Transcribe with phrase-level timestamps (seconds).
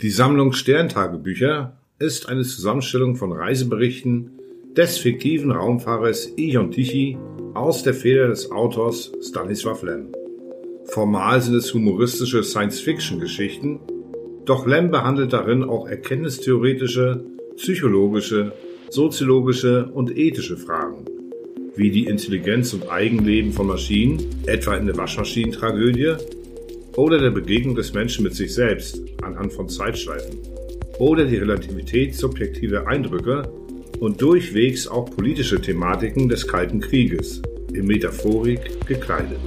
[0.00, 4.30] Die Sammlung Sterntagebücher ist eine Zusammenstellung von Reiseberichten
[4.76, 7.18] des fiktiven Raumfahrers Ion Tichy
[7.54, 10.12] aus der Feder des Autors Stanisław Lem.
[10.84, 13.80] Formal sind es humoristische Science-Fiction-Geschichten,
[14.44, 17.24] doch Lem behandelt darin auch erkenntnistheoretische,
[17.56, 18.52] psychologische,
[18.90, 21.06] soziologische und ethische Fragen,
[21.74, 26.14] wie die Intelligenz und Eigenleben von Maschinen, etwa in der Waschmaschinentragödie,
[26.98, 30.40] oder der Begegnung des Menschen mit sich selbst anhand von Zeitschleifen,
[30.98, 33.48] oder die Relativität subjektiver Eindrücke
[34.00, 37.40] und durchwegs auch politische Thematiken des Kalten Krieges,
[37.72, 39.38] in Metaphorik gekleidet.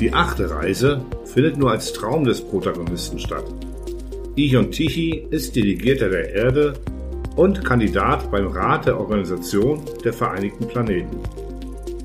[0.00, 3.44] Die achte Reise findet nur als Traum des Protagonisten statt.
[4.34, 6.74] Ion Tichy ist Delegierter der Erde
[7.36, 11.20] und Kandidat beim Rat der Organisation der Vereinigten Planeten.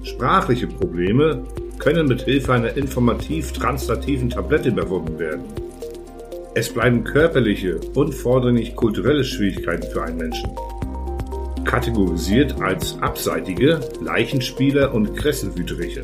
[0.04, 1.48] Sprachliche Probleme
[1.82, 5.44] können mit Hilfe einer informativ-translativen Tablette überwunden werden.
[6.56, 10.50] Es bleiben körperliche und vordringlich kulturelle Schwierigkeiten für einen Menschen
[11.72, 16.04] kategorisiert als Abseitige, Leichenspieler und Kresselwüteriche.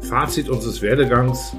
[0.00, 1.54] Fazit unseres Werdegangs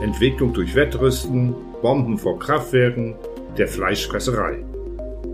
[0.00, 1.52] Entwicklung durch Wettrüsten,
[1.82, 3.16] Bomben vor Kraftwerken,
[3.56, 4.64] der Fleischfresserei.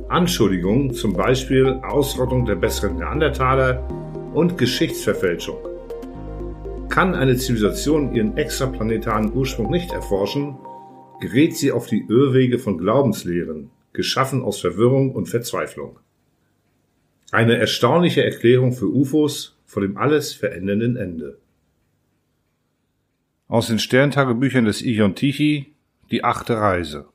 [0.09, 3.87] Anschuldigungen, zum Beispiel Ausrottung der besseren Neandertaler
[4.33, 5.74] und Geschichtsverfälschung.
[6.95, 10.57] Kann eine Zivilisation ihren extraplanetaren Ursprung nicht erforschen,
[11.19, 15.99] gerät sie auf die Irrwege von Glaubenslehren, geschaffen aus Verwirrung und Verzweiflung.
[17.33, 21.39] Eine erstaunliche Erklärung für UFOs vor dem alles verändernden Ende.
[23.49, 25.75] Aus den Sterntagebüchern des Ion Tichy,
[26.13, 27.09] die achte Reise.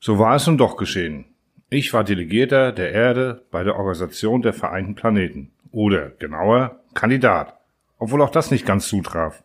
[0.00, 1.24] So war es nun doch geschehen.
[1.70, 5.50] Ich war Delegierter der Erde bei der Organisation der Vereinten Planeten.
[5.70, 7.55] Oder genauer, Kandidat.
[7.98, 9.42] Obwohl auch das nicht ganz zutraf.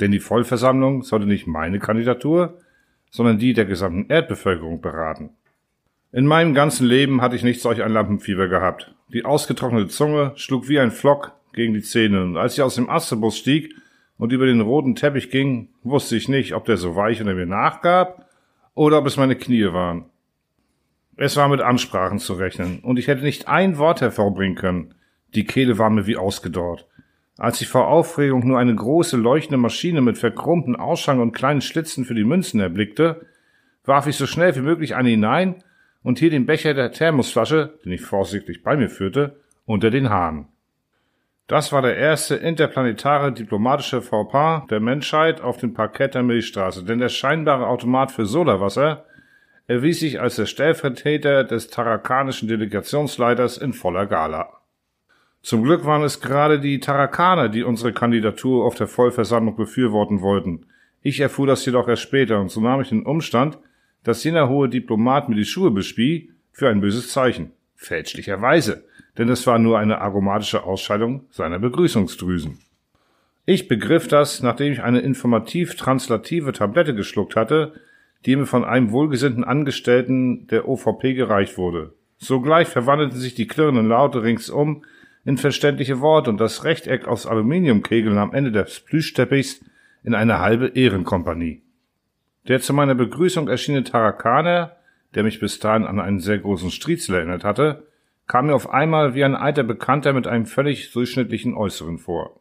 [0.00, 2.58] Denn die Vollversammlung sollte nicht meine Kandidatur,
[3.10, 5.30] sondern die der gesamten Erdbevölkerung beraten.
[6.10, 8.94] In meinem ganzen Leben hatte ich nicht solch ein Lampenfieber gehabt.
[9.12, 12.90] Die ausgetrocknete Zunge schlug wie ein Flock gegen die Zähne, und als ich aus dem
[12.90, 13.74] Astebus stieg
[14.18, 17.46] und über den roten Teppich ging, wusste ich nicht, ob der so weich unter mir
[17.46, 18.28] nachgab
[18.74, 20.06] oder ob es meine Knie waren.
[21.16, 24.94] Es war mit Ansprachen zu rechnen, und ich hätte nicht ein Wort hervorbringen können.
[25.34, 26.86] Die Kehle war mir wie ausgedorrt.
[27.36, 32.04] Als ich vor Aufregung nur eine große leuchtende Maschine mit verkrummten Ausschang und kleinen Schlitzen
[32.04, 33.26] für die Münzen erblickte,
[33.84, 35.64] warf ich so schnell wie möglich eine hinein
[36.04, 40.46] und hier den Becher der Thermosflasche, den ich vorsichtig bei mir führte, unter den Hahn.
[41.46, 47.00] Das war der erste interplanetare diplomatische Fauxpas der Menschheit auf dem Parkett der Milchstraße, denn
[47.00, 49.04] der scheinbare Automat für Sodawasser
[49.66, 54.63] erwies sich als der Stellvertreter des tarakanischen Delegationsleiters in voller Gala.
[55.44, 60.64] Zum Glück waren es gerade die Tarakaner, die unsere Kandidatur auf der Vollversammlung befürworten wollten.
[61.02, 63.58] Ich erfuhr das jedoch erst später und so nahm ich den Umstand,
[64.04, 67.50] dass jener hohe Diplomat mir die Schuhe bespie, für ein böses Zeichen.
[67.76, 68.84] Fälschlicherweise,
[69.18, 72.56] denn es war nur eine aromatische Ausscheidung seiner Begrüßungsdrüsen.
[73.44, 77.74] Ich begriff das, nachdem ich eine informativ-translative Tablette geschluckt hatte,
[78.24, 81.92] die mir von einem wohlgesinnten Angestellten der OVP gereicht wurde.
[82.16, 84.84] Sogleich verwandelten sich die klirrenden Laute ringsum
[85.24, 89.64] in verständliche Worte und das Rechteck aus Aluminiumkegeln am Ende des Plüschteppichs
[90.02, 91.62] in eine halbe Ehrenkompanie.
[92.46, 94.76] Der zu meiner Begrüßung erschienene Tarakaner,
[95.14, 97.86] der mich bis dahin an einen sehr großen Striezel erinnert hatte,
[98.26, 102.40] kam mir auf einmal wie ein alter Bekannter mit einem völlig durchschnittlichen Äußeren vor.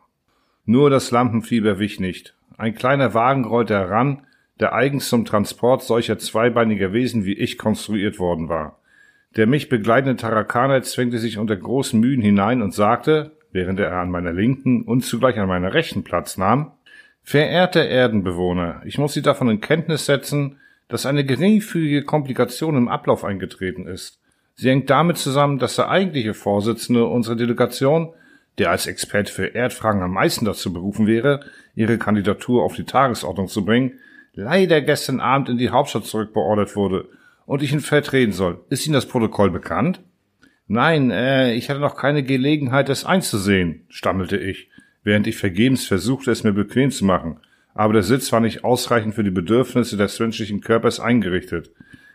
[0.66, 2.36] Nur das Lampenfieber wich nicht.
[2.58, 4.26] Ein kleiner Wagen rollte heran,
[4.60, 8.80] der eigens zum Transport solcher zweibeiniger Wesen wie ich konstruiert worden war.
[9.36, 14.12] Der mich begleitende Tarakaner zwängte sich unter großen Mühen hinein und sagte, während er an
[14.12, 16.72] meiner linken und zugleich an meiner rechten Platz nahm,
[17.26, 20.58] Verehrte Erdenbewohner, ich muss Sie davon in Kenntnis setzen,
[20.90, 24.20] dass eine geringfügige Komplikation im Ablauf eingetreten ist.
[24.56, 28.14] Sie hängt damit zusammen, dass der eigentliche Vorsitzende unserer Delegation,
[28.58, 31.40] der als Experte für Erdfragen am meisten dazu berufen wäre,
[31.76, 33.94] ihre Kandidatur auf die Tagesordnung zu bringen,
[34.34, 37.08] leider gestern Abend in die Hauptstadt zurückbeordert wurde
[37.46, 38.64] und ich ihn vertreten soll.
[38.70, 40.02] Ist Ihnen das Protokoll bekannt?
[40.68, 44.70] Nein, äh, ich hatte noch keine Gelegenheit, es einzusehen, stammelte ich
[45.04, 47.38] während ich vergebens versuchte, es mir bequem zu machen,
[47.74, 51.72] aber der Sitz war nicht ausreichend für die Bedürfnisse des menschlichen Körpers eingerichtet.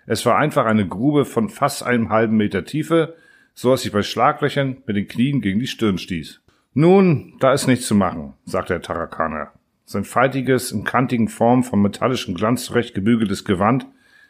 [0.06, 3.14] Es war einfach eine Grube von fast einem halben Meter Tiefe,
[3.54, 6.40] so dass ich bei Schlaglöchern mit den Knien gegen die Stirn stieß.
[6.74, 9.52] Nun, da ist nichts zu machen, sagte der Tarakaner.
[9.84, 13.86] Sein faltiges, in kantigen Form von metallischem Glanz zurecht gebügeltes Gewand,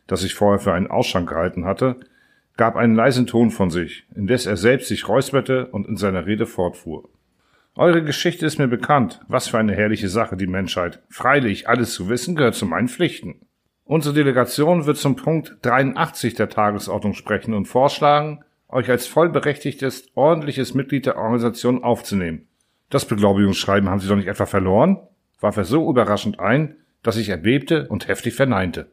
[0.09, 2.01] das ich vorher für einen Ausschank gehalten hatte,
[2.57, 6.47] gab einen leisen Ton von sich, indes er selbst sich räusperte und in seiner Rede
[6.47, 7.09] fortfuhr.
[7.77, 9.21] Eure Geschichte ist mir bekannt.
[9.29, 11.01] Was für eine herrliche Sache, die Menschheit.
[11.09, 13.37] Freilich, alles zu wissen gehört zu meinen Pflichten.
[13.85, 20.75] Unsere Delegation wird zum Punkt 83 der Tagesordnung sprechen und vorschlagen, euch als vollberechtigtes, ordentliches
[20.75, 22.49] Mitglied der Organisation aufzunehmen.
[22.91, 24.99] Das Beglaubigungsschreiben haben Sie doch nicht etwa verloren?
[25.41, 28.91] warf er so überraschend ein, dass ich erbebte und heftig verneinte.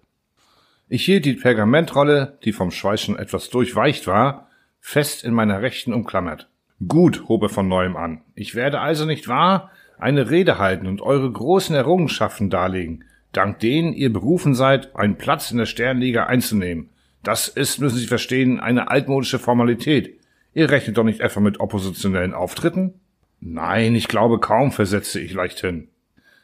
[0.88, 4.50] Ich hielt die Pergamentrolle, die vom Schweiß schon etwas durchweicht war,
[4.80, 6.48] fest in meiner Rechten umklammert.
[6.88, 8.22] Gut, hob er von neuem an.
[8.36, 13.94] Ich werde also nicht wahr eine Rede halten und eure großen Errungenschaften darlegen, dank denen
[13.94, 16.90] ihr berufen seid, einen Platz in der Sternliga einzunehmen.
[17.24, 20.20] Das ist, müssen Sie verstehen, eine altmodische Formalität.
[20.54, 22.94] Ihr rechnet doch nicht etwa mit oppositionellen Auftritten?
[23.40, 25.88] Nein, ich glaube kaum, versetzte ich leichthin.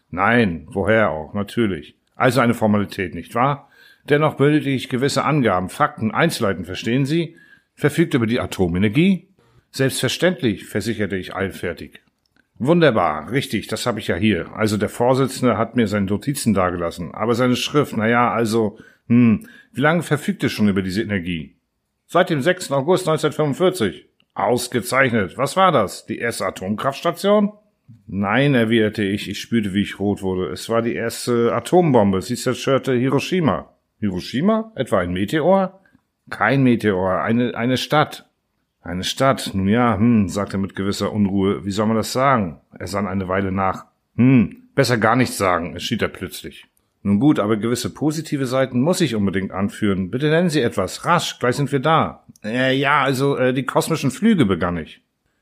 [0.10, 1.96] Nein, woher auch, natürlich.
[2.16, 3.70] Also eine Formalität, nicht wahr?
[4.10, 7.36] Dennoch benötige ich gewisse Angaben, Fakten, Einzelheiten, verstehen Sie?
[7.76, 9.30] Verfügt über die Atomenergie?
[9.72, 12.02] Selbstverständlich, versicherte ich eilfertig.
[12.58, 14.54] Wunderbar, richtig, das habe ich ja hier.
[14.54, 18.78] Also der Vorsitzende hat mir seine Notizen dargelassen, aber seine Schrift, na ja, also,
[19.08, 21.56] hm, wie lange verfügt er schon über diese Energie?
[22.06, 22.72] Seit dem 6.
[22.72, 24.06] August 1945.
[24.34, 25.38] Ausgezeichnet.
[25.38, 26.06] Was war das?
[26.06, 27.54] Die erste Atomkraftstation?
[28.08, 29.30] Nein, erwiderte ich.
[29.30, 30.52] Ich spürte, wie ich rot wurde.
[30.52, 32.22] Es war die erste Atombombe.
[32.22, 33.74] Sie zerstörte Hiroshima.
[34.02, 34.74] Hiroshima?
[34.76, 35.80] Etwa ein Meteor?
[36.30, 38.28] Kein Meteor, eine, eine Stadt.
[38.82, 41.66] Eine Stadt, nun ja, hm, sagte er mit gewisser Unruhe.
[41.66, 42.60] Wie soll man das sagen?
[42.78, 43.86] Er sann eine Weile nach.
[44.16, 46.66] Hm, besser gar nichts sagen, entschied er plötzlich.
[47.04, 50.12] Nun gut, aber gewisse positive Seiten muss ich unbedingt anführen.
[50.12, 51.06] Bitte nennen Sie etwas.
[51.06, 52.26] Rasch, gleich sind wir da.
[52.44, 55.02] Äh, ja, also äh, die kosmischen Flüge begann ich.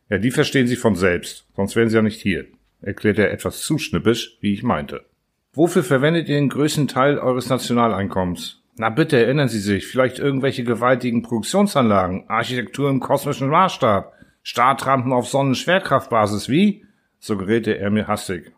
[0.09, 2.45] Ja, die verstehen Sie von selbst, sonst wären Sie ja nicht hier,
[2.81, 5.05] erklärte er etwas zu schnippisch, wie ich meinte.
[5.53, 8.61] Wofür verwendet ihr den größten Teil eures Nationaleinkommens?
[8.75, 14.13] Na bitte erinnern Sie sich, vielleicht irgendwelche gewaltigen Produktionsanlagen, Architektur im kosmischen Maßstab,
[14.43, 16.85] Startrampen auf Sonnenschwerkraftbasis, wie?
[17.19, 18.53] So geräte er mir hastig.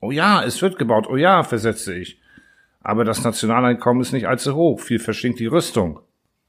[0.00, 2.20] Oh ja, es wird gebaut, oh ja, versetzte ich.
[2.82, 6.00] Aber das Nationaleinkommen ist nicht allzu hoch, viel verschlingt die Rüstung.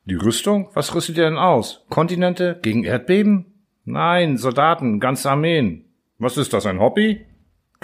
[0.04, 0.70] Die Rüstung?
[0.74, 1.86] Was rüstet ihr denn aus?
[1.90, 2.60] Kontinente?
[2.62, 3.46] Gegen Erdbeben?
[3.86, 5.86] Nein, Soldaten, ganze Armeen.
[6.18, 7.26] Was ist das, ein Hobby?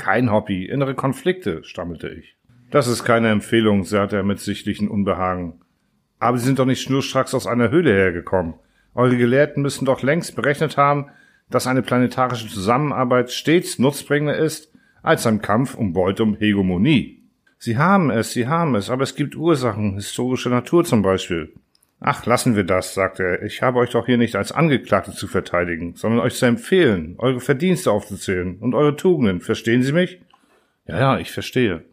[0.01, 2.35] Kein Hobby, innere Konflikte, stammelte ich.
[2.71, 5.61] Das ist keine Empfehlung, sagte er mit sichtlichem Unbehagen.
[6.17, 8.55] Aber Sie sind doch nicht schnurstracks aus einer Höhle hergekommen.
[8.95, 11.11] Eure Gelehrten müssen doch längst berechnet haben,
[11.51, 17.21] dass eine planetarische Zusammenarbeit stets nutzbringender ist als ein Kampf um Beute um Hegemonie.
[17.59, 21.53] Sie haben es, Sie haben es, aber es gibt Ursachen, historischer Natur zum Beispiel.
[22.03, 23.43] Ach, lassen wir das, sagte er.
[23.43, 27.39] Ich habe euch doch hier nicht als Angeklagte zu verteidigen, sondern euch zu empfehlen, eure
[27.39, 29.39] Verdienste aufzuzählen und eure Tugenden.
[29.39, 30.19] Verstehen Sie mich?
[30.87, 31.83] Ja, ja, ich verstehe.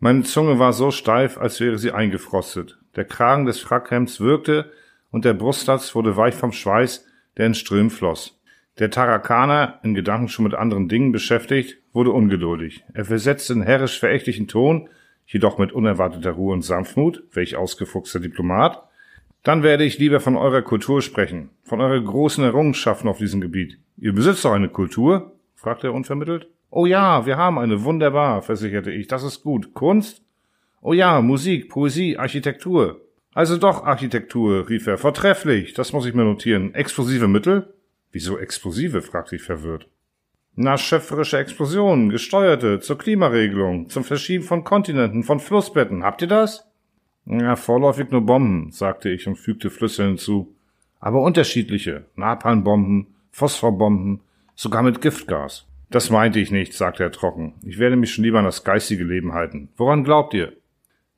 [0.00, 2.78] Meine Zunge war so steif, als wäre sie eingefrostet.
[2.96, 4.72] Der Kragen des Frackhemds wirkte
[5.10, 7.04] und der Brustlatz wurde weich vom Schweiß,
[7.36, 8.40] der in Strömen floss.
[8.78, 12.84] Der Tarakaner, in Gedanken schon mit anderen Dingen beschäftigt, wurde ungeduldig.
[12.94, 14.88] Er versetzte in herrisch verächtlichen Ton,
[15.26, 18.85] jedoch mit unerwarteter Ruhe und Sanftmut, welch ausgefuchster Diplomat.
[19.46, 23.78] Dann werde ich lieber von eurer Kultur sprechen, von eurer großen Errungenschaften auf diesem Gebiet.
[23.96, 25.36] Ihr besitzt doch eine Kultur?
[25.54, 26.48] fragte er unvermittelt.
[26.68, 29.72] Oh ja, wir haben eine, wunderbar, versicherte ich, das ist gut.
[29.72, 30.24] Kunst?
[30.80, 33.02] Oh ja, Musik, Poesie, Architektur.
[33.34, 36.74] Also doch Architektur, rief er, vortrefflich, das muss ich mir notieren.
[36.74, 37.72] Explosive Mittel?
[38.10, 39.00] Wieso explosive?
[39.00, 39.86] fragte ich verwirrt.
[40.56, 46.02] Na, schöpferische Explosionen, gesteuerte, zur Klimaregelung, zum Verschieben von Kontinenten, von Flussbetten.
[46.02, 46.66] Habt ihr das?
[47.26, 50.54] Ja, vorläufig nur Bomben, sagte ich und fügte flüsternd hinzu.
[51.00, 52.04] Aber unterschiedliche.
[52.14, 54.20] Napalmbomben, Phosphorbomben,
[54.54, 55.66] sogar mit Giftgas.
[55.90, 57.54] Das meinte ich nicht, sagte er trocken.
[57.62, 59.68] Ich werde mich schon lieber an das geistige Leben halten.
[59.76, 60.52] Woran glaubt ihr?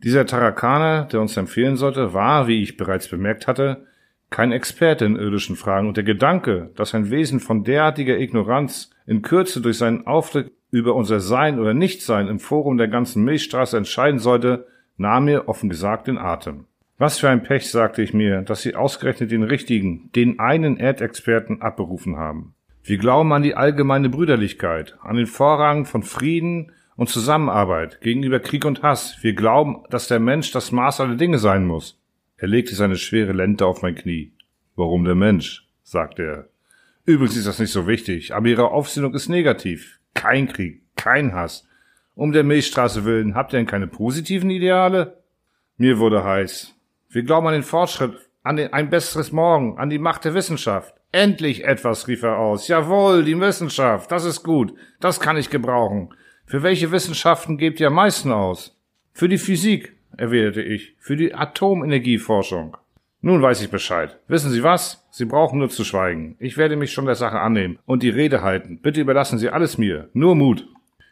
[0.03, 3.87] Dieser Tarakaner, der uns empfehlen sollte, war, wie ich bereits bemerkt hatte,
[4.31, 9.23] kein Experte in irdischen Fragen und der Gedanke, dass ein Wesen von derartiger Ignoranz in
[9.23, 14.19] Kürze durch seinen Auftritt über unser Sein oder Nichtsein im Forum der ganzen Milchstraße entscheiden
[14.19, 14.67] sollte,
[14.99, 16.67] nahm mir offen gesagt den Atem.
[16.99, 21.63] Was für ein Pech, sagte ich mir, dass sie ausgerechnet den richtigen, den einen Erdexperten
[21.63, 22.55] abberufen haben.
[22.83, 28.65] Wir glauben an die allgemeine Brüderlichkeit, an den Vorrang von Frieden und Zusammenarbeit gegenüber Krieg
[28.65, 29.17] und Hass.
[29.21, 32.01] Wir glauben, dass der Mensch das Maß aller Dinge sein muss.
[32.37, 34.33] Er legte seine schwere Lente auf mein Knie.
[34.75, 35.69] Warum der Mensch?
[35.85, 36.49] sagte er.
[37.05, 40.01] Übrigens ist das nicht so wichtig, aber Ihre Aufsinnung ist negativ.
[40.15, 41.68] Kein Krieg, kein Hass.
[42.19, 45.23] Um der Milchstraße willen, habt ihr denn keine positiven Ideale?
[45.77, 46.75] Mir wurde heiß.
[47.09, 50.97] Wir glauben an den Fortschritt, an den, ein besseres Morgen, an die Macht der Wissenschaft.
[51.13, 52.67] Endlich etwas, rief er aus.
[52.67, 56.13] Jawohl, die Wissenschaft, das ist gut, das kann ich gebrauchen.
[56.45, 58.77] Für welche Wissenschaften gebt ihr am meisten aus?
[59.13, 62.77] Für die Physik, erwiderte ich, für die Atomenergieforschung.
[63.21, 64.19] Nun weiß ich Bescheid.
[64.27, 65.07] Wissen Sie was?
[65.13, 66.35] Sie brauchen nur zu schweigen.
[66.41, 68.81] Ich werde mich schon der Sache annehmen und die Rede halten.
[68.83, 70.09] Bitte überlassen Sie alles mir.
[70.15, 70.67] Nur Mut.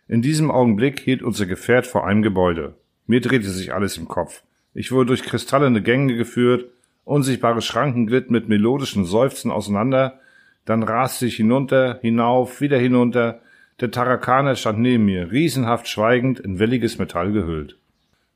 [0.09, 2.75] In diesem Augenblick hielt unser Gefährt vor einem Gebäude.
[3.07, 4.45] Mir drehte sich alles im Kopf.
[4.73, 6.67] Ich wurde durch kristallene Gänge geführt,
[7.05, 10.21] unsichtbare Schranken glitten mit melodischen Seufzen auseinander,
[10.65, 13.41] dann raste ich hinunter, hinauf, wieder hinunter,
[13.81, 17.77] der Tarakaner stand neben mir, riesenhaft schweigend, in welliges Metall gehüllt.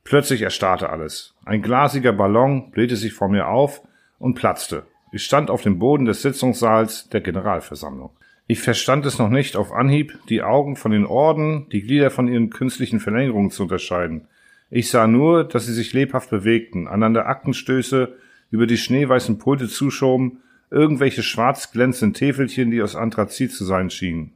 [0.03, 1.35] Plötzlich erstarrte alles.
[1.45, 3.83] Ein glasiger Ballon blähte sich vor mir auf
[4.19, 4.85] und platzte.
[5.13, 8.11] Ich stand auf dem Boden des Sitzungssaals der Generalversammlung.
[8.51, 12.27] Ich verstand es noch nicht auf Anhieb, die Augen von den Orden, die Glieder von
[12.27, 14.27] ihren künstlichen Verlängerungen zu unterscheiden.
[14.71, 18.13] Ich sah nur, dass sie sich lebhaft bewegten, einander Aktenstöße
[18.51, 20.39] über die schneeweißen Pulte zuschoben,
[20.69, 24.33] irgendwelche schwarz glänzenden Täfelchen, die aus Anthrazit zu sein schienen.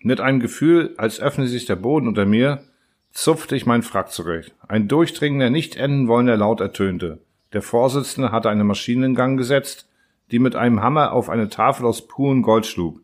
[0.00, 2.64] Mit einem Gefühl, als öffne sich der Boden unter mir,
[3.12, 4.54] zupfte ich meinen Frack zurecht.
[4.68, 7.20] Ein durchdringender, nicht enden wollender Laut ertönte.
[7.54, 9.88] Der Vorsitzende hatte eine Maschine in Gang gesetzt,
[10.30, 13.00] die mit einem Hammer auf eine Tafel aus purem Gold schlug.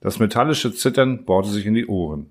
[0.00, 2.30] Das metallische Zittern bohrte sich in die Ohren.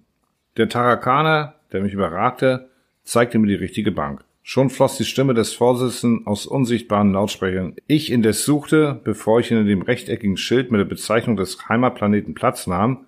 [0.57, 2.69] Der Tarakaner, der mich überragte,
[3.03, 4.23] zeigte mir die richtige Bank.
[4.41, 7.75] Schon floss die Stimme des Vorsitzenden aus unsichtbaren Lautsprechern.
[7.85, 12.65] Ich indes suchte, bevor ich hinter dem rechteckigen Schild mit der Bezeichnung des Heimatplaneten Platz
[12.65, 13.05] nahm,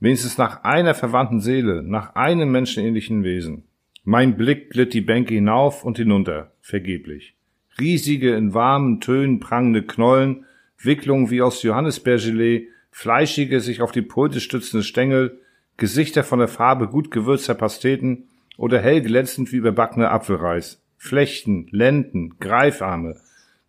[0.00, 3.64] wenigstens nach einer verwandten Seele, nach einem menschenähnlichen Wesen.
[4.04, 7.34] Mein Blick glitt die Bänke hinauf und hinunter, vergeblich.
[7.78, 10.46] Riesige, in warmen Tönen prangende Knollen,
[10.78, 15.38] Wicklungen wie aus Johannisbeergelee, fleischige, sich auf die Pulte stützende Stängel,
[15.76, 18.24] Gesichter von der Farbe gut gewürzter Pasteten
[18.56, 23.14] oder hell glänzend wie überbackener Apfelreis, Flechten, Lenden, Greifarme,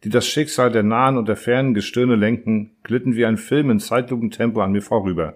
[0.03, 3.79] die das Schicksal der nahen und der fernen Gestirne lenken, glitten wie ein Film in
[3.79, 5.35] Zeitlupentempo an mir vorüber.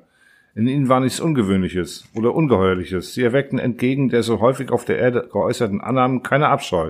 [0.55, 3.13] In ihnen war nichts Ungewöhnliches oder Ungeheuerliches.
[3.13, 6.89] Sie erweckten entgegen der so häufig auf der Erde geäußerten Annahmen keine Abscheu.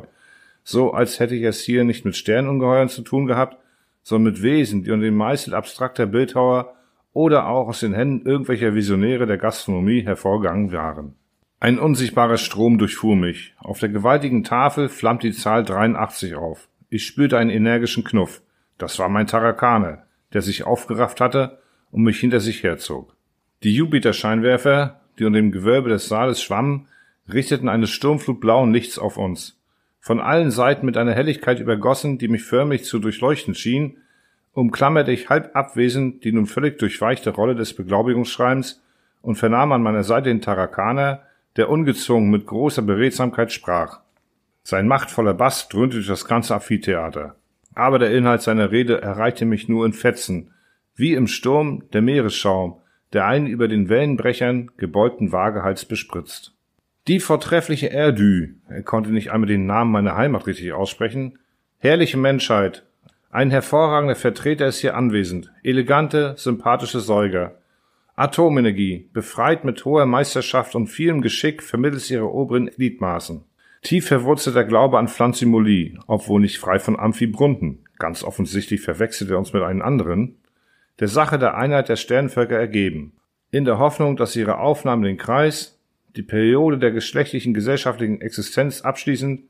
[0.64, 3.58] So als hätte ich es hier nicht mit Sternungeheuern zu tun gehabt,
[4.04, 6.74] sondern mit Wesen, die unter dem Meißel abstrakter Bildhauer
[7.14, 11.16] oder auch aus den Händen irgendwelcher Visionäre der Gastronomie hervorgegangen waren.
[11.60, 13.56] Ein unsichtbarer Strom durchfuhr mich.
[13.58, 16.68] Auf der gewaltigen Tafel flammte die Zahl 83 auf.
[16.90, 18.42] Ich spürte einen energischen Knuff.
[18.78, 20.04] Das war mein Tarakaner,
[20.34, 21.60] der sich aufgerafft hatte
[21.92, 23.16] und mich hinter sich herzog.
[23.64, 26.88] Die Jupiter-Scheinwerfer, die unter dem Gewölbe des Saales schwammen,
[27.32, 29.58] richteten eine Sturmflut blauen Lichts auf uns.
[30.02, 34.00] Von allen Seiten mit einer Helligkeit übergossen, die mich förmlich zu durchleuchten schien,
[34.54, 38.82] umklammerte ich halb abwesend die nun völlig durchweichte Rolle des Beglaubigungsschreibens
[39.22, 41.24] und vernahm an meiner Seite den Tarakaner,
[41.56, 44.00] der ungezwungen mit großer Beredsamkeit sprach.
[44.64, 47.36] Sein machtvoller Bass dröhnte durch das ganze Amphitheater.
[47.76, 50.52] Aber der Inhalt seiner Rede erreichte mich nur in Fetzen,
[50.96, 52.78] wie im Sturm der Meeresschaum,
[53.14, 56.54] der einen über den Wellenbrechern gebeugten Waagehals bespritzt.
[57.08, 61.40] Die vortreffliche Erdü, er konnte nicht einmal den Namen meiner Heimat richtig aussprechen,
[61.80, 62.86] herrliche Menschheit,
[63.34, 67.58] ein hervorragender Vertreter ist hier anwesend, elegante, sympathische Säuger.
[68.16, 73.44] Atomenergie, befreit mit hoher Meisterschaft und vielem Geschick vermittels ihrer oberen Gliedmaßen.
[73.82, 77.80] Tief verwurzelter Glaube an Pflanzimolie, obwohl nicht frei von Amphibrunten.
[77.98, 80.38] Ganz offensichtlich verwechselt er uns mit einem anderen
[81.00, 83.14] der Sache der Einheit der Sternvölker ergeben,
[83.50, 85.80] in der Hoffnung, dass ihre Aufnahme den Kreis,
[86.16, 89.42] die Periode der geschlechtlichen gesellschaftlichen Existenz abschließend,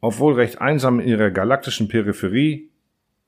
[0.00, 2.70] obwohl recht einsam in ihrer galaktischen Peripherie,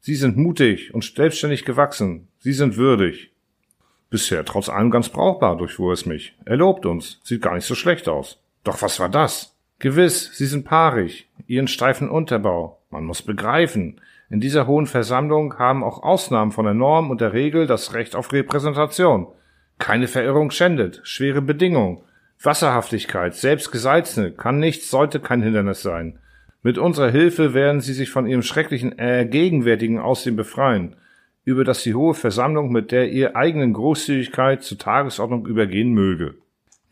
[0.00, 3.30] sie sind mutig und selbstständig gewachsen, sie sind würdig.
[4.11, 6.37] Bisher trotz allem ganz brauchbar, durchfuhr es mich.
[6.45, 8.40] Er lobt uns, sieht gar nicht so schlecht aus.
[8.64, 9.57] Doch was war das?
[9.78, 12.80] Gewiss, sie sind paarig, ihren steifen Unterbau.
[12.90, 17.33] Man muss begreifen, in dieser hohen Versammlung haben auch Ausnahmen von der Norm und der
[17.33, 19.26] Regel das Recht auf Repräsentation.
[19.78, 22.02] Keine Verirrung schändet, schwere Bedingungen,
[22.42, 26.19] Wasserhaftigkeit, selbst gesalzene, kann nichts, sollte kein Hindernis sein.
[26.62, 30.97] Mit unserer Hilfe werden sie sich von ihrem schrecklichen Ergegenwärtigen aus dem befreien,
[31.45, 36.35] über das die hohe Versammlung mit der ihr eigenen Großzügigkeit zur Tagesordnung übergehen möge.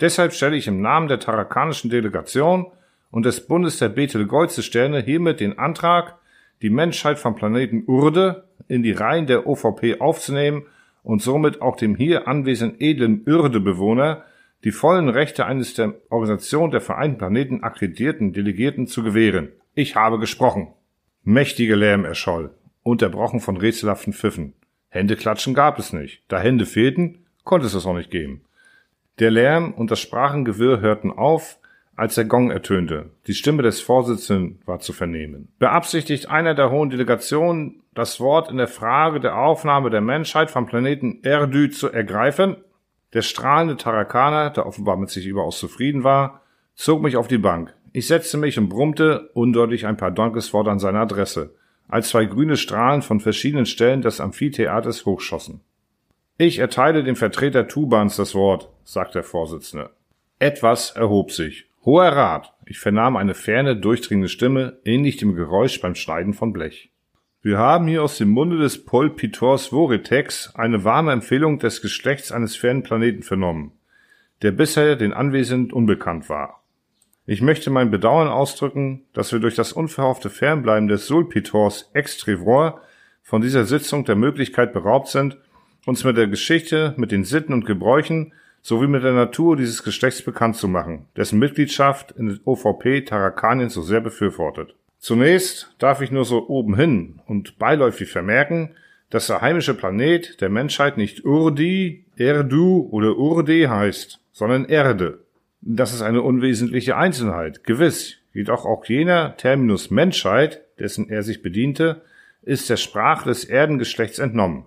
[0.01, 2.67] Deshalb stelle ich im Namen der tarakanischen Delegation
[3.11, 4.27] und des Bundes der Bethel
[4.63, 6.17] Sterne hiermit den Antrag,
[6.63, 10.65] die Menschheit vom Planeten Urde in die Reihen der OVP aufzunehmen
[11.03, 14.25] und somit auch dem hier anwesenden edlen Urde-Bewohner
[14.65, 19.51] die vollen Rechte eines der Organisation der Vereinten Planeten akkreditierten Delegierten zu gewähren.
[19.79, 20.75] Ich habe gesprochen.
[21.23, 22.51] Mächtige Lärm erscholl,
[22.83, 24.55] unterbrochen von rätselhaften Pfiffen.
[24.89, 26.25] Händeklatschen gab es nicht.
[26.27, 28.43] Da Hände fehlten, konnte es es auch nicht geben.
[29.21, 31.61] Der Lärm und das Sprachengewirr hörten auf,
[31.95, 33.11] als der Gong ertönte.
[33.29, 35.53] Die Stimme des Vorsitzenden war zu vernehmen.
[35.61, 40.67] Beabsichtigt einer der hohen Delegationen, das Wort in der Frage der Aufnahme der Menschheit vom
[40.67, 42.57] Planeten Erdü zu ergreifen?
[43.13, 46.43] Der strahlende Tarakaner, der offenbar mit sich überaus zufrieden war,
[46.75, 47.77] zog mich auf die Bank.
[47.93, 51.55] Ich setzte mich und brummte undeutlich ein paar Dankesworte an seine Adresse,
[51.89, 55.61] als zwei grüne Strahlen von verschiedenen Stellen des Amphitheaters hochschossen.
[56.37, 59.91] Ich erteile dem Vertreter Tubans das Wort, sagte der Vorsitzende.
[60.39, 61.67] Etwas erhob sich.
[61.85, 66.91] Hoher Rat, Ich vernahm eine ferne, durchdringende Stimme, ähnlich dem Geräusch beim Schneiden von Blech.
[67.41, 72.57] Wir haben hier aus dem Munde des Polpitors Voritex eine warme Empfehlung des Geschlechts eines
[72.57, 73.73] fernen Planeten vernommen,
[74.43, 76.58] der bisher den Anwesenden unbekannt war.
[77.31, 82.81] Ich möchte mein Bedauern ausdrücken, dass wir durch das unverhoffte Fernbleiben des Sulpitors Extrevor
[83.23, 85.37] von dieser Sitzung der Möglichkeit beraubt sind,
[85.85, 88.33] uns mit der Geschichte, mit den Sitten und Gebräuchen
[88.63, 93.69] sowie mit der Natur dieses Geschlechts bekannt zu machen, dessen Mitgliedschaft in der OVP Tarakanien
[93.69, 94.75] so sehr befürwortet.
[94.99, 98.71] Zunächst darf ich nur so obenhin und beiläufig vermerken,
[99.11, 105.19] dass der heimische Planet der Menschheit nicht Urdi, Erdu oder Urde heißt, sondern Erde.
[105.61, 112.03] Das ist eine unwesentliche Einzelheit, gewiss, jedoch auch jener Terminus Menschheit, dessen er sich bediente,
[112.43, 114.67] ist der Sprache des Erdengeschlechts entnommen.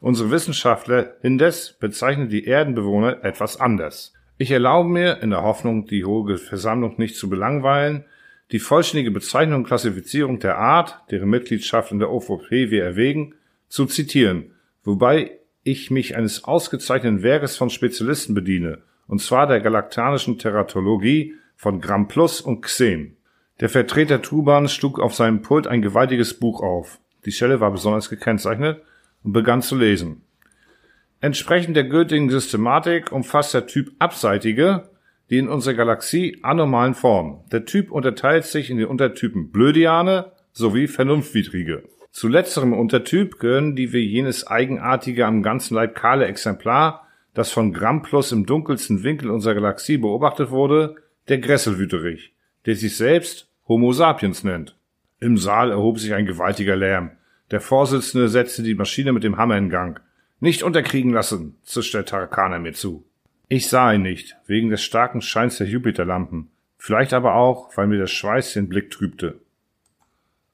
[0.00, 4.12] Unsere Wissenschaftler indes bezeichnen die Erdenbewohner etwas anders.
[4.36, 8.04] Ich erlaube mir, in der Hoffnung, die Hohe Versammlung nicht zu belangweilen,
[8.52, 13.34] die vollständige Bezeichnung und Klassifizierung der Art, deren Mitgliedschaft in der OVP wir erwägen,
[13.68, 14.52] zu zitieren,
[14.84, 15.32] wobei
[15.64, 22.06] ich mich eines ausgezeichneten Werkes von Spezialisten bediene, und zwar der galaktanischen Teratologie von Gramm
[22.06, 23.16] Plus und Xen.
[23.58, 27.00] Der Vertreter Tuban schlug auf seinem Pult ein gewaltiges Buch auf.
[27.24, 28.80] Die Stelle war besonders gekennzeichnet
[29.24, 30.22] und begann zu lesen.
[31.20, 34.88] Entsprechend der gültigen Systematik umfasst der Typ abseitige
[35.30, 37.40] die in unserer Galaxie anormalen Formen.
[37.52, 41.84] Der Typ unterteilt sich in den Untertypen Blödiane sowie Vernunftwidrige.
[42.10, 47.06] Zu letzterem Untertyp gehören die wie jenes eigenartige am ganzen Leib kahle Exemplar,
[47.38, 50.96] das von Gramplus im dunkelsten Winkel unserer Galaxie beobachtet wurde,
[51.28, 52.34] der Gresselwüterich,
[52.66, 54.76] der sich selbst Homo sapiens nennt.
[55.20, 57.12] Im Saal erhob sich ein gewaltiger Lärm.
[57.52, 60.00] Der Vorsitzende setzte die Maschine mit dem Hammer in Gang.
[60.40, 63.04] Nicht unterkriegen lassen, zischte der Tarakaner mir zu.
[63.46, 67.98] Ich sah ihn nicht, wegen des starken Scheins der Jupiterlampen, vielleicht aber auch, weil mir
[67.98, 69.38] der Schweiß den Blick trübte.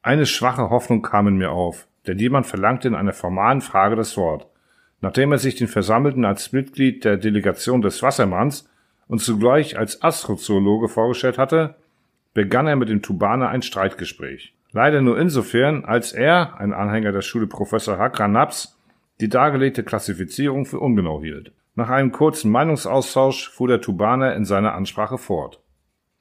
[0.03, 4.19] Eine schwache Hoffnung kam in mir auf, denn jemand verlangte in einer formalen Frage das
[4.19, 4.49] Wort.
[5.01, 8.69] Nachdem er sich den Versammelten als Mitglied der Delegation des Wassermanns
[9.07, 11.75] und zugleich als Astrozoologe vorgestellt hatte,
[12.33, 14.55] begann er mit dem Tubaner ein Streitgespräch.
[14.73, 18.77] Leider nur insofern, als er, ein Anhänger der Schule Professor Hakranaps,
[19.21, 21.53] die dargelegte Klassifizierung für ungenau hielt.
[21.77, 25.61] Nach einem kurzen Meinungsaustausch fuhr der Tubaner in seiner Ansprache fort.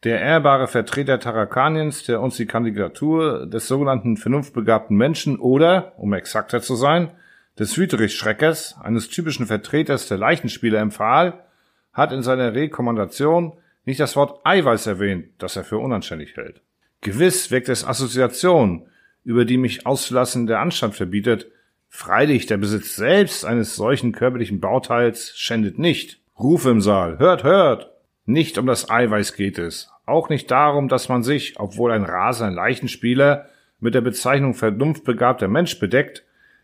[0.03, 6.61] Der ehrbare Vertreter Tarakaniens, der uns die Kandidatur des sogenannten vernunftbegabten Menschen oder, um exakter
[6.61, 7.11] zu sein,
[7.59, 11.43] des Wüterich-Schreckers, eines typischen Vertreters der Leichenspieler empfahl,
[11.91, 13.53] hat in seiner Rekommandation
[13.85, 16.61] nicht das Wort Eiweiß erwähnt, das er für unanständig hält.
[17.01, 18.87] Gewiss weckt es Assoziationen,
[19.23, 21.47] über die mich auszulassen der Anstand verbietet.
[21.89, 26.19] Freilich, der Besitz selbst eines solchen körperlichen Bauteils schändet nicht.
[26.39, 27.91] Rufe im Saal, hört, hört!
[28.25, 29.89] Nicht um das Eiweiß geht es.
[30.05, 35.49] Auch nicht darum, dass man sich, obwohl ein Raser ein Leichenspieler, mit der Bezeichnung vernunftbegabter
[35.49, 36.23] Mensch bedeckt,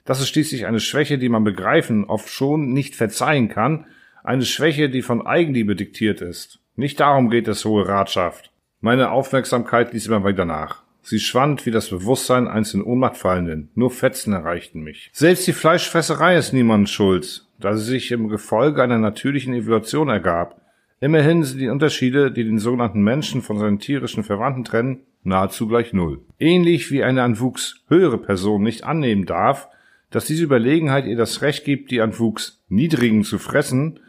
[0.10, 3.86] das ist schließlich eine Schwäche, die man begreifen, oft schon nicht verzeihen kann,
[4.24, 6.58] eine Schwäche, die von Eigenliebe diktiert ist.
[6.76, 8.52] Nicht darum geht es, hohe Ratschaft.
[8.82, 10.82] Meine Aufmerksamkeit ließ immer weiter nach.
[11.04, 13.70] Sie schwand wie das Bewusstsein eines in Ohnmacht fallenden.
[13.76, 15.12] Nur Fetzen erreichten mich.
[15.14, 20.60] Selbst die Fleischfresserei ist niemand schuld, da sie sich im Gefolge einer natürlichen Evolution ergab.
[21.02, 25.94] Immerhin sind die Unterschiede, die den sogenannten Menschen von seinen tierischen Verwandten trennen, nahezu gleich
[25.94, 26.22] null.
[26.40, 29.68] Ähnlich wie eine an Wuchs höhere Person nicht annehmen darf,
[30.12, 34.00] dass diese Überlegenheit ihr das Recht gibt, die an Wuchs niedrigen zu fressen,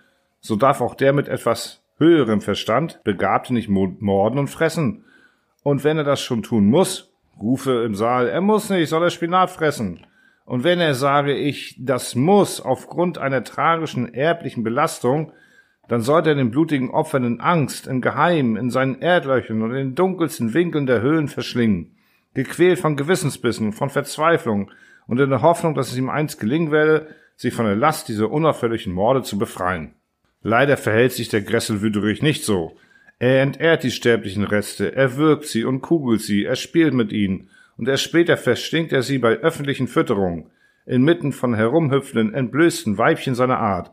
[0.40, 5.04] so darf auch der mit etwas höherem Verstand Begabte nicht morden und fressen.
[5.62, 9.10] Und wenn er das schon tun muss, rufe im Saal, er muss nicht, soll er
[9.10, 10.06] Spinat fressen.
[10.46, 15.32] Und wenn er sage, ich das muss aufgrund einer tragischen erblichen Belastung,
[15.88, 19.76] dann sollte er den blutigen Opfern in Angst, in Geheim, in seinen Erdlöchern und in
[19.76, 21.96] den dunkelsten Winkeln der Höhlen verschlingen,
[22.32, 24.70] gequält von Gewissensbissen, von Verzweiflung
[25.10, 28.30] und in der Hoffnung, dass es ihm einst gelingen werde, sich von der Last dieser
[28.30, 29.96] unaufhörlichen Morde zu befreien.
[30.40, 32.76] Leider verhält sich der Gresselwüterich nicht so.
[33.18, 37.50] Er entehrt die sterblichen Reste, er wirkt sie und kugelt sie, er spielt mit ihnen,
[37.76, 40.48] und erst später verstinkt er sie bei öffentlichen Fütterungen,
[40.86, 43.90] inmitten von herumhüpfenden, entblößten Weibchen seiner Art,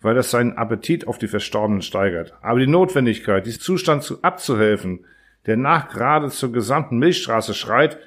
[0.00, 2.34] weil das seinen Appetit auf die Verstorbenen steigert.
[2.42, 5.04] Aber die Notwendigkeit, diesem Zustand zu abzuhelfen,
[5.46, 7.98] der nachgerade zur gesamten Milchstraße schreit,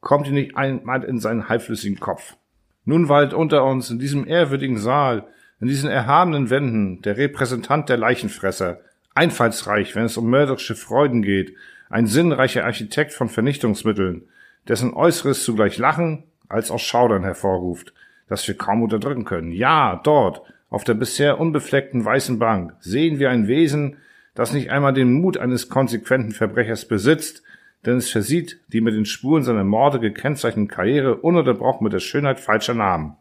[0.00, 2.36] kommt ihm nicht einmal in seinen halbflüssigen Kopf.
[2.84, 5.26] Nun weilt unter uns in diesem ehrwürdigen Saal
[5.60, 8.80] in diesen erhabenen Wänden der Repräsentant der Leichenfresser,
[9.14, 11.54] einfallsreich, wenn es um mörderische Freuden geht,
[11.88, 14.28] ein sinnreicher Architekt von Vernichtungsmitteln,
[14.68, 17.94] dessen Äußeres zugleich Lachen als auch Schaudern hervorruft,
[18.28, 19.52] das wir kaum unterdrücken können.
[19.52, 23.96] Ja, dort, auf der bisher unbefleckten weißen Bank, sehen wir ein Wesen,
[24.34, 27.42] das nicht einmal den Mut eines konsequenten Verbrechers besitzt,
[27.86, 32.40] denn es versieht die mit den Spuren seiner Morde gekennzeichneten Karriere ununterbrochen mit der Schönheit
[32.40, 33.16] falscher Namen,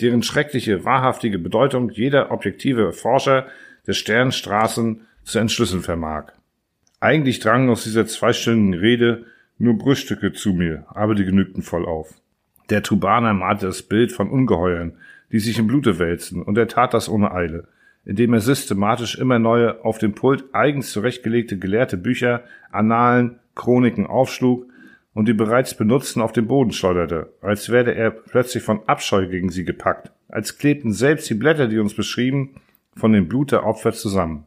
[0.00, 3.46] deren schreckliche, wahrhaftige Bedeutung jeder objektive Forscher
[3.86, 6.32] der Sternstraßen zu entschlüsseln vermag.
[6.98, 9.24] Eigentlich drangen aus dieser zweistündigen Rede
[9.58, 12.14] nur Brüchstücke zu mir, aber die genügten voll auf.
[12.68, 14.94] Der Tubaner malte das Bild von Ungeheuern,
[15.32, 17.68] die sich im Blute wälzen, und er tat das ohne Eile,
[18.04, 24.66] indem er systematisch immer neue, auf dem Pult eigens zurechtgelegte gelehrte Bücher, Annalen, Chroniken aufschlug
[25.12, 29.50] und die bereits benutzten auf den Boden schleuderte, als werde er plötzlich von Abscheu gegen
[29.50, 32.54] sie gepackt, als klebten selbst die Blätter, die uns beschrieben,
[32.96, 34.46] von dem Blut der Opfer zusammen.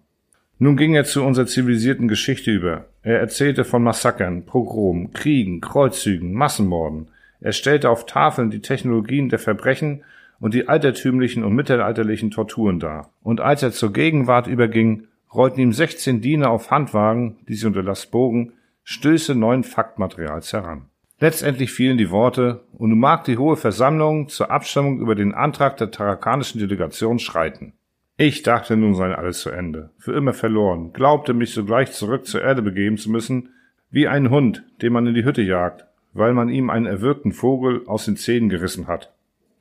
[0.57, 2.85] Nun ging er zu unserer zivilisierten Geschichte über.
[3.03, 7.07] Er erzählte von Massakern, Pogromen, Kriegen, Kreuzzügen, Massenmorden.
[7.39, 10.03] Er stellte auf Tafeln die Technologien der Verbrechen
[10.39, 13.11] und die altertümlichen und mittelalterlichen Torturen dar.
[13.21, 17.83] Und als er zur Gegenwart überging, rollten ihm 16 Diener auf Handwagen, die sie unter
[17.83, 20.87] Last bogen, Stöße neuen Faktmaterials heran.
[21.19, 25.77] Letztendlich fielen die Worte, und nun mag die Hohe Versammlung zur Abstimmung über den Antrag
[25.77, 27.73] der tarakanischen Delegation schreiten.
[28.17, 32.41] Ich dachte, nun sei alles zu Ende, für immer verloren, glaubte mich sogleich zurück zur
[32.41, 33.49] Erde begeben zu müssen,
[33.89, 37.83] wie ein Hund, den man in die Hütte jagt, weil man ihm einen erwürgten Vogel
[37.87, 39.13] aus den Zähnen gerissen hat.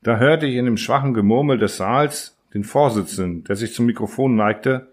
[0.03, 4.35] Da hörte ich in dem schwachen Gemurmel des Saals den Vorsitzenden, der sich zum Mikrofon
[4.35, 4.89] neigte.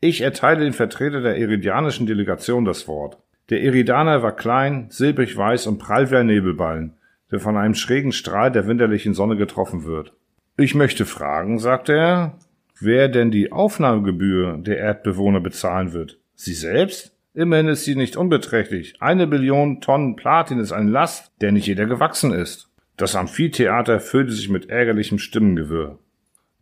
[0.00, 3.18] Ich erteile den Vertreter der iridianischen Delegation das Wort.
[3.50, 6.94] Der Iridaner war klein, silbrig weiß und prall wie ein Nebelballen,
[7.30, 10.12] der von einem schrägen Strahl der winterlichen Sonne getroffen wird.
[10.56, 12.38] Ich möchte fragen, sagte er,
[12.78, 16.18] wer denn die Aufnahmegebühr der Erdbewohner bezahlen wird.
[16.34, 17.16] Sie selbst?
[17.34, 19.00] Immerhin ist sie nicht unbeträchtlich.
[19.00, 22.68] Eine Billion Tonnen Platin ist ein Last, der nicht jeder gewachsen ist.
[22.98, 25.98] Das Amphitheater füllte sich mit ärgerlichem Stimmengewirr.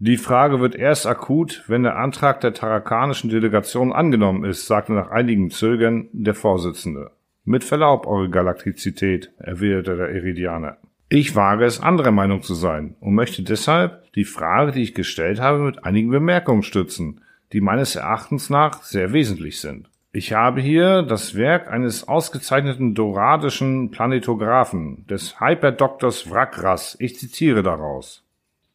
[0.03, 5.11] Die Frage wird erst akut, wenn der Antrag der tarakanischen Delegation angenommen ist, sagte nach
[5.11, 7.11] einigem Zögern der Vorsitzende.
[7.45, 10.79] Mit Verlaub, Eure Galaktizität, erwiderte der Iridianer.
[11.11, 15.39] Ich wage es, anderer Meinung zu sein und möchte deshalb die Frage, die ich gestellt
[15.39, 17.21] habe, mit einigen Bemerkungen stützen,
[17.53, 19.91] die meines Erachtens nach sehr wesentlich sind.
[20.13, 26.97] Ich habe hier das Werk eines ausgezeichneten doradischen Planetographen, des Hyperdoktors Vrakras.
[27.01, 28.25] Ich zitiere daraus.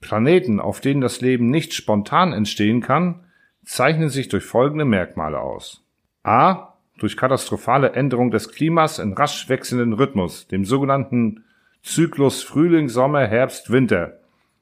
[0.05, 3.25] Planeten, auf denen das Leben nicht spontan entstehen kann,
[3.63, 5.83] zeichnen sich durch folgende Merkmale aus.
[6.23, 6.73] A.
[6.97, 11.43] Durch katastrophale Änderung des Klimas in rasch wechselnden Rhythmus, dem sogenannten
[11.83, 14.19] Zyklus Frühling, Sommer, Herbst, Winter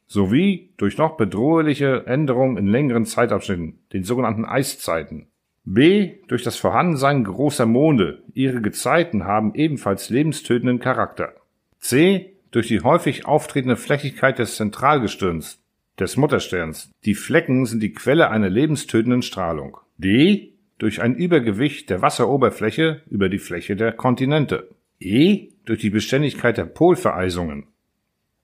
[0.08, 5.28] sowie durch noch bedrohliche Änderungen in längeren Zeitabschnitten, den sogenannten Eiszeiten.
[5.66, 6.16] B.
[6.28, 8.22] Durch das Vorhandensein großer Monde.
[8.34, 11.34] Ihre Gezeiten haben ebenfalls lebenstötenden Charakter.
[11.80, 12.33] C.
[12.54, 15.60] Durch die häufig auftretende Flächigkeit des Zentralgestirns,
[16.00, 16.92] des Muttersterns.
[17.04, 19.78] Die Flecken sind die Quelle einer lebenstötenden Strahlung.
[19.98, 20.54] D.
[20.78, 24.70] Durch ein Übergewicht der Wasseroberfläche über die Fläche der Kontinente.
[25.00, 27.66] E durch die Beständigkeit der Polvereisungen.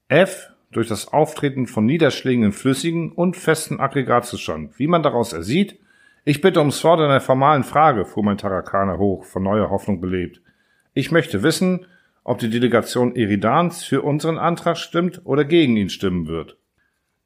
[0.08, 4.80] F durch das Auftreten von Niederschlägen in flüssigen und festen Aggregatzustand.
[4.80, 5.80] Wie man daraus ersieht,
[6.26, 10.42] ich bitte ums Wort einer formalen Frage, fuhr mein Tarakaner hoch, von neuer Hoffnung belebt.
[10.96, 11.86] Ich möchte wissen,
[12.24, 16.58] ob die Delegation Eridans für unseren Antrag stimmt oder gegen ihn stimmen wird.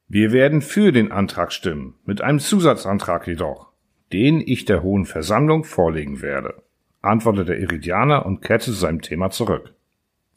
[0.08, 3.72] Wir werden für den Antrag stimmen, mit einem Zusatzantrag jedoch,
[4.12, 6.62] den ich der Hohen Versammlung vorlegen werde
[7.04, 9.74] antwortete der Iridianer und kehrte zu seinem Thema zurück.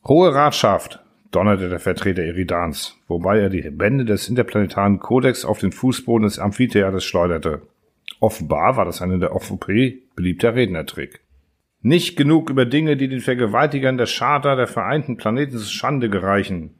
[0.05, 5.71] Hohe Ratschaft, donnerte der Vertreter Iridans, wobei er die Bände des interplanetaren Kodex auf den
[5.71, 7.61] Fußboden des Amphitheaters schleuderte.
[8.19, 11.21] Offenbar war das einer der OVP beliebter Rednertrick.
[11.81, 16.75] Nicht genug über Dinge, die den Vergewaltigern der Charta der Vereinten Planeten Schande gereichen.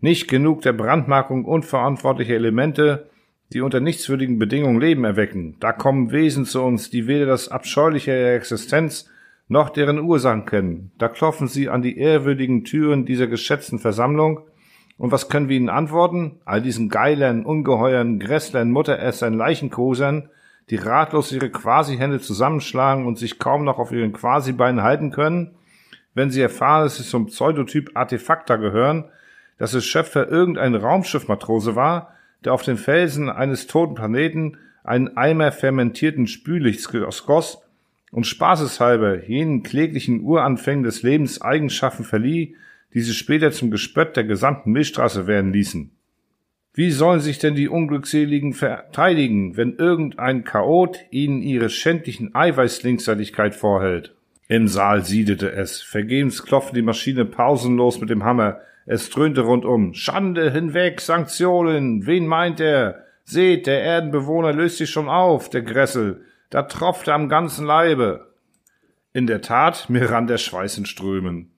[0.00, 3.10] Nicht genug der Brandmarkung unverantwortlicher Elemente,
[3.52, 5.56] die unter nichtswürdigen Bedingungen Leben erwecken.
[5.60, 9.10] Da kommen Wesen zu uns, die weder das Abscheuliche ihrer Existenz
[9.48, 10.92] noch deren Ursachen kennen.
[10.96, 14.40] Da klopfen sie an die ehrwürdigen Türen dieser geschätzten Versammlung.
[14.96, 16.40] Und was können wir ihnen antworten?
[16.44, 20.30] All diesen Geilern, Ungeheuern, Grässlern, Mutteressern, Leichenkosern,
[20.68, 25.56] die ratlos ihre Quasi-Hände zusammenschlagen und sich kaum noch auf ihren Quasi-Beinen halten können,
[26.14, 29.06] wenn sie erfahren, dass sie zum Pseudotyp Artefakta gehören,
[29.58, 35.52] dass es Schöpfer irgendein Raumschiffmatrose war, der auf den Felsen eines toten Planeten einen Eimer
[35.52, 36.90] fermentierten Spülichts
[37.26, 37.62] goss
[38.10, 42.56] und spaßeshalber jenen kläglichen Uranfängen des Lebens Eigenschaften verlieh,
[42.94, 45.92] die sie später zum Gespött der gesamten Milchstraße werden ließen.
[46.72, 54.14] Wie sollen sich denn die Unglückseligen verteidigen, wenn irgendein Chaot ihnen ihre schändlichen Eiweißlinksseitigkeit vorhält?
[54.46, 55.82] Im Saal siedete es.
[55.82, 58.60] Vergebens klopfte die Maschine pausenlos mit dem Hammer.
[58.86, 59.94] Es dröhnte rundum.
[59.94, 62.06] Schande hinweg, Sanktionen.
[62.06, 63.04] Wen meint er?
[63.24, 66.22] Seht, der Erdenbewohner löst sich schon auf, der Gressel.
[66.50, 68.32] Da tropfte am ganzen Leibe.
[69.12, 71.50] In der Tat, mir rann der Schweiß in Strömen.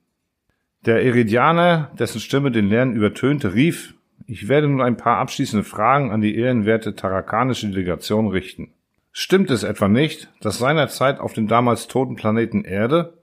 [0.85, 3.95] Der Iridianer, dessen Stimme den Lärm übertönte, rief,
[4.27, 8.73] ich werde nun ein paar abschließende Fragen an die ehrenwerte tarakanische Delegation richten.
[9.11, 13.13] Stimmt es etwa nicht, dass seinerzeit auf dem damals toten Planeten Erde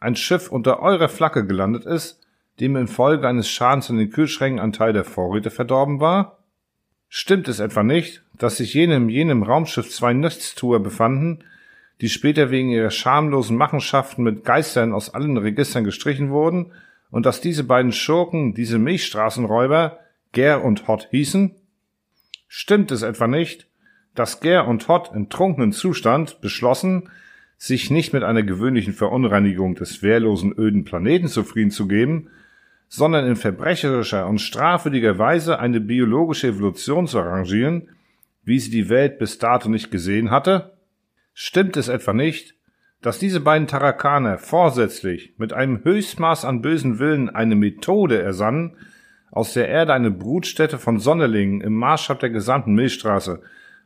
[0.00, 2.20] ein Schiff unter eurer Flagge gelandet ist,
[2.60, 6.38] dem infolge eines Schadens in den Kühlschränken ein Teil der Vorräte verdorben war?
[7.08, 11.44] Stimmt es etwa nicht, dass sich jenem jenem Raumschiff zwei Nichtstuer befanden,
[12.00, 16.72] die später wegen ihrer schamlosen Machenschaften mit Geistern aus allen Registern gestrichen wurden,
[17.10, 20.00] und dass diese beiden Schurken, diese Milchstraßenräuber,
[20.32, 21.54] Ger und Hott hießen?
[22.48, 23.68] Stimmt es etwa nicht,
[24.14, 27.10] dass Ger und Hott in trunkenen Zustand beschlossen,
[27.58, 32.28] sich nicht mit einer gewöhnlichen Verunreinigung des wehrlosen öden Planeten zufrieden zu geben,
[32.88, 37.88] sondern in verbrecherischer und strafwürdiger Weise eine biologische Evolution zu arrangieren,
[38.44, 40.76] wie sie die Welt bis dato nicht gesehen hatte?
[41.34, 42.54] Stimmt es etwa nicht,
[43.02, 48.76] dass diese beiden Tarakaner vorsätzlich mit einem Höchstmaß an bösen Willen eine Methode ersannen,
[49.30, 53.42] aus der Erde eine Brutstätte von Sonderlingen im Maßstab der gesamten Milchstraße,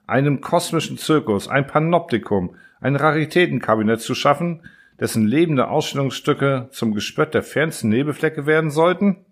[0.07, 4.62] einem kosmischen Zirkus, ein Panoptikum, ein Raritätenkabinett zu schaffen,
[4.98, 9.24] dessen lebende Ausstellungsstücke zum Gespött der fernsten Nebelflecke werden sollten?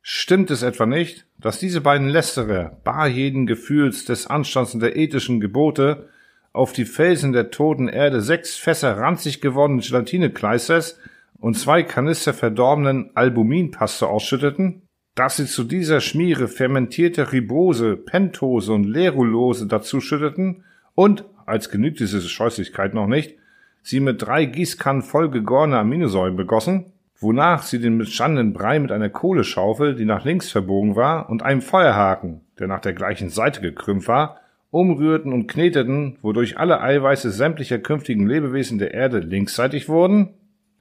[0.00, 4.96] Stimmt es etwa nicht, dass diese beiden Lästerer, bar jeden Gefühls des Anstands und der
[4.96, 6.08] ethischen Gebote,
[6.52, 10.98] auf die Felsen der toten Erde sechs Fässer ranzig gewordenen Gelatinekleisters
[11.38, 14.85] und zwei Kanister verdorbenen Albuminpaste ausschütteten?
[15.16, 20.62] Dass sie zu dieser Schmiere fermentierte Ribose, Pentose und Lerulose dazuschütteten
[20.94, 23.34] und, als genügt diese Scheußlichkeit noch nicht,
[23.82, 29.08] sie mit drei Gießkannen voll gegorener Aminosäuren begossen, wonach sie den mitstandenen Brei mit einer
[29.08, 34.06] Kohleschaufel, die nach links verbogen war, und einem Feuerhaken, der nach der gleichen Seite gekrümmt
[34.08, 40.34] war, umrührten und kneteten, wodurch alle Eiweiße sämtlicher künftigen Lebewesen der Erde linksseitig wurden?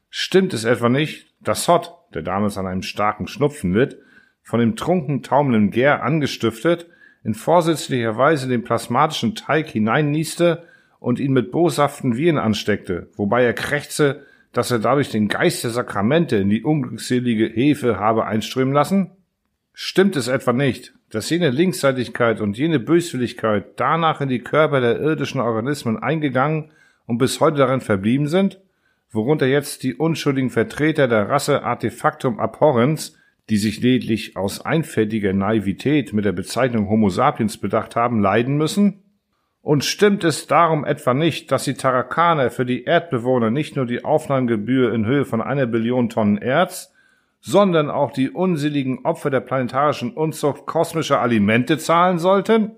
[0.10, 3.98] Stimmt es etwa nicht, dass Hott, der damals an einem starken Schnupfen litt,
[4.46, 6.88] von dem trunken taumelnden Gär angestiftet,
[7.24, 10.64] in vorsätzlicher Weise den plasmatischen Teig hineinnieste
[11.00, 15.72] und ihn mit boshaften Viren ansteckte, wobei er krächze, dass er dadurch den Geist der
[15.72, 19.12] Sakramente in die unglückselige Hefe habe einströmen lassen?
[19.74, 25.02] Stimmt es etwa nicht, dass jene Linksseitigkeit und jene Böswilligkeit danach in die Körper der
[25.02, 26.72] irdischen Organismen eingegangen
[27.08, 28.62] und bis heute darin verblieben sind,
[29.12, 33.18] worunter jetzt die unschuldigen Vertreter der Rasse Artefactum Abhorrens,
[33.50, 39.04] die sich lediglich aus einfältiger Naivität mit der Bezeichnung Homo sapiens bedacht haben, leiden müssen?
[39.62, 44.04] Und stimmt es darum etwa nicht, dass die Tarakaner für die Erdbewohner nicht nur die
[44.04, 46.94] Aufnahmegebühr in Höhe von einer Billion Tonnen Erz,
[47.42, 52.72] sondern auch die unseligen Opfer der planetarischen Unzucht kosmischer Alimente zahlen sollten?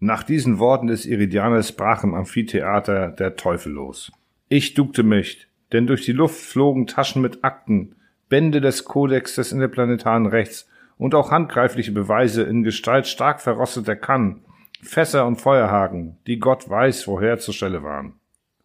[0.00, 4.12] Nach diesen Worten des Iridianers brach im Amphitheater der Teufel los.
[4.48, 7.96] Ich duckte mich, denn durch die Luft flogen Taschen mit Akten,
[8.28, 14.42] Bände des Kodex des interplanetaren Rechts und auch handgreifliche Beweise in Gestalt stark verrosteter Kannen,
[14.82, 18.14] Fässer und Feuerhaken, die Gott weiß, woher zur Stelle waren.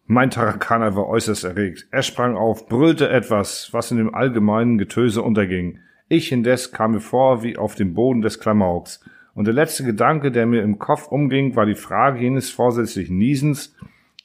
[0.06, 1.86] Mein Tarakaner war äußerst erregt.
[1.92, 5.78] Er sprang auf, brüllte etwas, was in dem allgemeinen Getöse unterging.
[6.08, 9.04] Ich indes kam mir vor wie auf dem Boden des Klamauks.
[9.34, 13.76] Und der letzte Gedanke, der mir im Kopf umging, war die Frage jenes vorsätzlichen Niesens,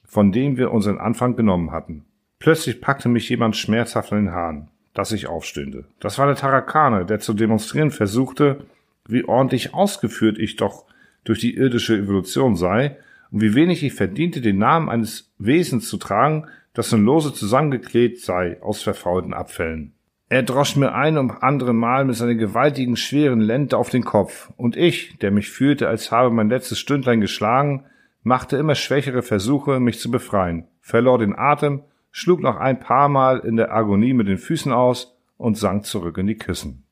[0.04, 2.06] von dem wir unseren Anfang genommen hatten.
[2.39, 5.86] Plötzlich packte mich jemand schmerzhaft an den Haaren, dass ich aufstöhnte.
[5.99, 8.65] Das war der Tarakaner, der zu demonstrieren versuchte,
[9.08, 10.86] wie ordentlich ausgeführt ich doch
[11.23, 12.97] durch die irdische Evolution sei
[13.29, 18.19] und wie wenig ich verdiente, den Namen eines Wesens zu tragen, das nun lose zusammengeklebt
[18.19, 19.91] sei aus verfaulten Abfällen.
[20.27, 24.51] Er drosch mir ein und andere Mal mit seiner gewaltigen, schweren Lente auf den Kopf,
[24.58, 27.86] und ich, der mich fühlte, als habe mein letztes Stündlein geschlagen,
[28.23, 31.84] machte immer schwächere Versuche, mich zu befreien, verlor den Atem,
[32.17, 36.17] schlug noch ein paar Mal in der Agonie mit den Füßen aus und sank zurück
[36.17, 36.86] in die Kissen.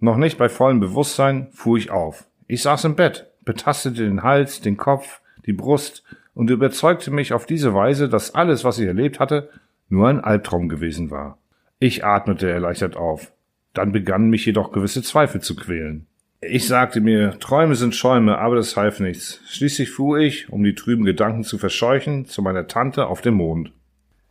[0.00, 2.26] Noch nicht bei vollem Bewusstsein fuhr ich auf.
[2.48, 6.02] Ich saß im Bett, betastete den Hals, den Kopf, die Brust
[6.34, 9.48] und überzeugte mich auf diese Weise, dass alles, was ich erlebt hatte,
[9.88, 11.38] nur ein Albtraum gewesen war.
[11.78, 13.30] Ich atmete erleichtert auf.
[13.74, 16.08] Dann begannen mich jedoch gewisse Zweifel zu quälen.
[16.40, 19.40] Ich sagte mir, Träume sind Schäume, aber das half nichts.
[19.46, 23.70] Schließlich fuhr ich, um die trüben Gedanken zu verscheuchen, zu meiner Tante auf dem Mond.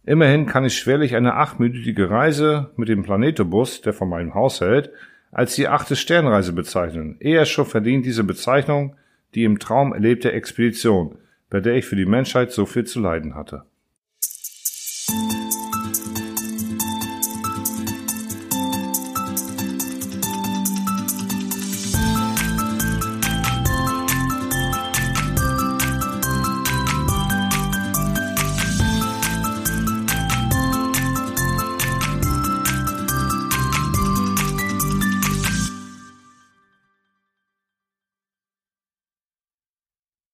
[0.05, 4.91] Immerhin kann ich schwerlich eine achtminütige Reise mit dem Planetobus, der von meinem Haus hält,
[5.31, 7.15] als die achte Sternreise bezeichnen.
[7.19, 8.95] Eher schon verdient diese Bezeichnung
[9.35, 11.17] die im Traum erlebte Expedition,
[11.49, 13.63] bei der ich für die Menschheit so viel zu leiden hatte.